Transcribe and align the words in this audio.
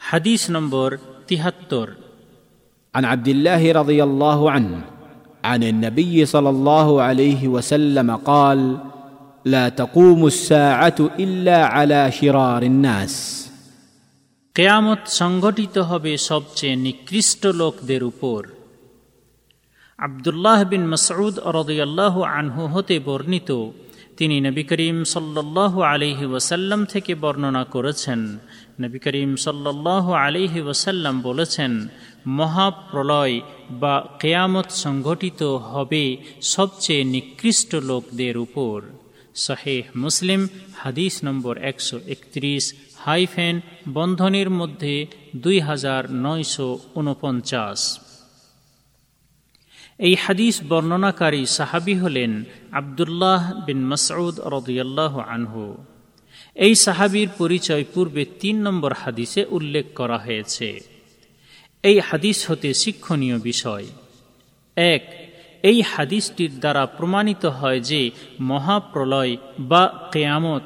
হাদিস 0.00 0.42
নম্বর 0.50 0.88
তিহাত্তর 1.28 1.88
عن 2.94 3.04
عبد 3.04 3.28
الله 3.28 3.62
رضي 3.72 4.00
الله 4.02 4.40
عنه 4.50 4.74
عن 5.44 5.62
النبي 5.62 6.16
صلى 6.26 6.50
الله 6.50 7.02
عليه 7.02 7.42
وسلم 7.48 8.08
قال 8.22 8.60
لا 9.46 9.68
تقوم 9.70 10.20
الساعه 10.26 10.98
الا 11.18 11.58
على 11.66 12.00
شرار 12.10 12.62
الناس 12.62 13.14
কেয়ামত 14.56 15.02
সংঘটিত 15.20 15.76
হবে 15.90 16.12
সবচেয়ে 16.30 16.76
নিকৃষ্ট 16.86 17.42
লোকদের 17.60 18.02
উপর 18.02 18.40
আবদুল্লাহ 19.98 20.58
বিন 20.64 20.82
মসউদ 20.92 21.34
রদয়াল্লাহ 21.58 22.14
আনহু 22.32 22.62
হতে 22.74 22.94
বর্ণিত 23.08 23.50
তিনি 24.17 24.37
নবী 24.41 24.63
করিম 24.63 24.97
সাল্লাহ 25.03 25.73
আলিহি 25.81 26.25
ওয়াসাল্লাম 26.25 26.85
থেকে 26.85 27.15
বর্ণনা 27.15 27.63
করেছেন। 27.63 28.19
নবী 28.81 28.99
করিম 28.99 29.31
সাল্লাহ 29.35 30.05
আলিহি 30.11 30.61
ওয়াসাল্লাম 30.61 31.15
বলেছেন, 31.21 31.71
মহাপ্রলয় 32.27 33.35
বা 33.81 33.95
কেয়ামত 34.21 34.69
সংঘটিত 34.83 35.41
হবে 35.43 36.05
সবচেয়ে 36.41 37.03
নিকৃষ্ট 37.03 37.75
লোকদের 37.75 38.35
উপর। 38.37 38.77
শাহেহ 39.35 39.83
মুসলিম, 39.95 40.41
হাদিস 40.75 41.23
নম্বর 41.23 41.57
একশো 41.71 41.97
একত্রিশ, 42.07 42.63
হাইফেন 43.05 43.55
বন্ধনের 43.93 44.49
মধ্যে 44.49 44.95
দুই 45.35 45.57
হাজার 45.59 46.01
নয়শো 46.25 46.67
উনপঞ্চাশ 46.95 47.79
এই 49.99 50.15
হাদিস 50.15 50.61
বর্ণনাকারী 50.69 51.45
সাহাবি 51.45 51.95
হলেন 51.95 52.43
আবদুল্লাহ 52.71 53.65
বিন 53.65 53.85
মসউদ 53.85 54.39
রদিয়াল্লাহ 54.39 55.19
আনহু। 55.19 55.75
এই 56.55 56.75
সাহাবির 56.75 57.29
পরিচয় 57.37 57.85
পূর্বে 57.93 58.25
তিন 58.25 58.61
নম্বর 58.61 58.93
হাদিসে 58.93 59.45
উল্লেখ 59.49 59.85
করা 59.95 60.17
হয়েছে। 60.17 60.79
এই 61.83 61.99
হাদিস 61.99 62.51
হতে 62.51 62.73
শিক্ষণীয় 62.73 63.39
বিষয়। 63.39 63.85
এক, 64.75 65.03
এই 65.63 65.81
হাদিসটির 65.81 66.59
দ্বারা 66.59 66.85
প্রমাণিত 66.85 67.45
হয় 67.45 67.79
যে 67.79 68.11
মহাপ্রলয় 68.39 69.37
বা 69.59 70.09
কেয়ামত 70.11 70.63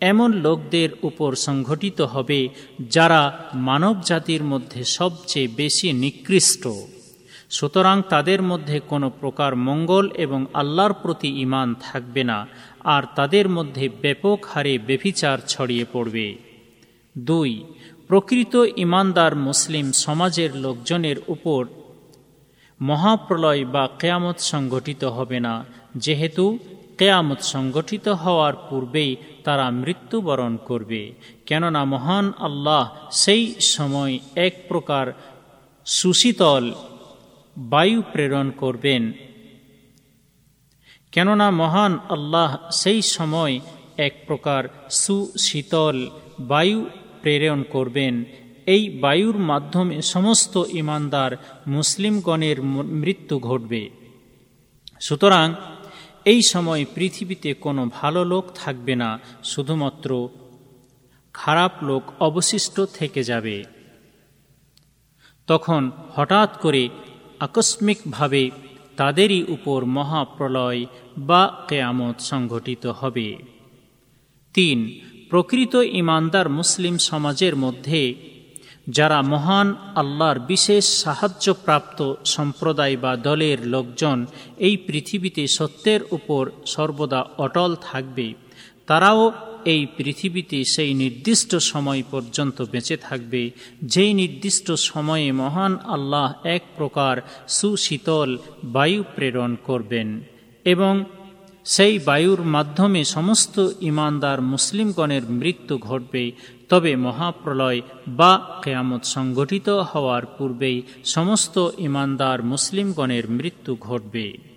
এমন 0.00 0.32
লোকদের 0.32 0.88
উপর 1.02 1.34
সংঘটিত 1.34 2.00
হবে 2.00 2.48
যারা 2.80 3.48
মানব 3.54 4.00
জাতির 4.00 4.44
মধ্যে 4.44 4.84
সবচেয়ে 4.84 5.48
বেশি 5.48 5.92
নিকৃষ্ট। 5.92 6.68
সুতরাং 7.50 7.96
তাদের 8.08 8.42
মধ্যে 8.42 8.80
কোনো 8.80 9.08
প্রকার 9.20 9.52
মঙ্গল 9.68 10.10
এবং 10.16 10.40
আল্লাহর 10.54 10.94
প্রতি 11.02 11.28
ইমান 11.40 11.68
থাকবে 11.80 12.22
না, 12.24 12.38
আর 12.94 13.02
তাদের 13.16 13.46
মধ্যে 13.48 13.84
ব্যাপক 14.02 14.38
হারে 14.44 14.74
বেভিচার 14.78 15.38
ছড়িয়ে 15.48 15.86
পড়বে। 15.92 16.26
দুই, 17.16 17.50
প্রকৃত 18.08 18.54
ইমানদার 18.76 19.32
মুসলিম 19.48 19.86
সমাজের 20.04 20.50
লোকজনের 20.56 21.18
উপর 21.28 21.66
মহাপ্রলয় 22.80 23.64
বা 23.64 23.84
কেয়ামত 24.00 24.38
সংগঠিত 24.52 25.02
হবে 25.04 25.38
না, 25.40 25.54
যেহেতু 25.96 26.44
কেয়ামত 26.98 27.40
সংগঠিত 27.54 28.06
হওয়ার 28.22 28.54
পূর্বেই 28.68 29.16
তারা 29.44 29.66
মৃত্যুবরণ 29.70 30.52
করবে, 30.68 31.02
কেননা 31.46 31.82
মহান 31.84 32.26
আল্লাহ 32.38 32.82
সেই 33.22 33.44
সময় 33.74 34.18
এক 34.46 34.54
প্রকার 34.68 35.06
সুশীতল 35.86 36.64
বায়ু 37.56 38.02
প্রেরণ 38.12 38.50
করবেন। 38.50 39.12
কেননা 41.12 41.50
মহান 41.50 41.98
আল্লাহ 42.10 42.70
সেই 42.70 43.02
সময় 43.02 43.60
এক 43.96 44.14
প্রকার 44.26 44.68
সুশীতল 44.90 46.10
বায়ু 46.40 46.86
প্রেরণ 47.20 47.62
করবেন। 47.62 48.24
এই 48.66 48.88
বায়ুর 48.88 49.38
মাধ্যমে 49.38 50.02
সমস্ত 50.02 50.56
ইমানদার 50.56 51.36
মুসলিমগণের 51.66 52.62
মৃত্যু 52.62 53.38
ঘটবে। 53.38 53.90
সুতরাং 55.00 55.54
এই 56.24 56.42
সময় 56.42 56.84
পৃথিবীতে 56.94 57.54
কোনো 57.54 57.90
ভালো 57.92 58.24
লোক 58.24 58.44
থাকবে 58.54 58.94
না, 58.94 59.18
শুধুমাত্র 59.44 60.28
খারাপ 61.32 61.84
লোক 61.84 62.02
অবশিষ্ট 62.20 62.80
থেকে 62.80 63.22
যাবে। 63.22 63.64
তখন 65.46 65.90
হঠাৎ 66.14 66.60
করে 66.60 66.88
আকস্মিকভাবে 67.40 68.50
তাদেরই 68.96 69.42
উপর 69.48 69.84
মহাপ্রলয় 69.84 70.86
বা 71.18 71.42
কেয়ামত 71.68 72.16
সংঘটিত 72.20 72.86
হবে। 72.86 73.28
তিন, 74.54 74.78
প্রকৃত 75.30 75.74
ইমানদার 75.74 76.46
মুসলিম 76.48 76.98
সমাজের 76.98 77.56
মধ্যে 77.56 78.02
যারা 78.88 79.22
মহান 79.22 79.68
আল্লাহর 79.94 80.38
বিশেষ 80.38 80.84
সাহায্যপ্রাপ্ত 81.02 82.14
সম্প্রদায় 82.24 82.96
বা 82.96 83.16
দলের 83.16 83.58
লোকজন 83.66 84.26
এই 84.56 84.76
পৃথিবীতে 84.76 85.42
সত্যের 85.46 86.00
উপর 86.10 86.50
সর্বদা 86.66 87.20
অটল 87.38 87.76
থাকবে 87.82 88.26
তারাও 88.90 89.32
এই 89.64 89.86
পৃথিবীতে 89.96 90.64
সেই 90.64 90.94
নির্দিষ্ট 90.94 91.56
সময় 91.56 92.02
পর্যন্ত 92.10 92.62
বেঁচে 92.62 92.96
থাকবে। 92.96 93.50
যেই 93.84 94.14
নির্দিষ্ট 94.14 94.72
সময়ে 94.72 95.32
মহান 95.32 95.76
আল্লাহ 95.76 96.46
এক 96.46 96.62
প্রকার 96.76 97.22
সুশীতল 97.48 98.38
বায়ু 98.64 99.04
প্রেরণ 99.14 99.56
করবেন 99.64 100.20
এবং 100.64 101.04
সেই 101.64 101.98
বায়ুর 101.98 102.40
মাধ্যমে 102.40 103.04
সমস্ত 103.04 103.68
ইমানদার 103.80 104.40
মুসলিমগণের 104.40 105.24
মৃত্যু 105.24 105.78
ঘটবে। 105.78 106.32
তবে 106.68 106.96
মহাপ্রলয় 106.96 107.80
বা 108.08 108.60
কেয়ামত 108.64 109.04
সংগঠিত 109.04 109.68
হওয়ার 109.68 110.26
পূর্বেই 110.26 110.82
সমস্ত 111.04 111.68
ইমানদার 111.78 112.42
মুসলিমগণের 112.42 113.30
মৃত্যু 113.30 113.76
ঘটবে। 113.80 114.49